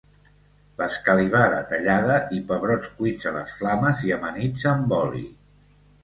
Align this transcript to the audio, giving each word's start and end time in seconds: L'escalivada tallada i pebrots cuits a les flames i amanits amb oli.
L'escalivada 0.81 1.59
tallada 1.73 2.15
i 2.37 2.41
pebrots 2.51 2.89
cuits 3.01 3.27
a 3.31 3.33
les 3.35 3.53
flames 3.59 4.01
i 4.09 4.15
amanits 4.15 4.65
amb 4.71 4.97
oli. 5.01 5.23